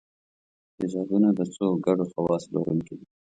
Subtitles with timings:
[0.75, 3.05] تیزابونه د څو ګډو خواصو لرونکي دي.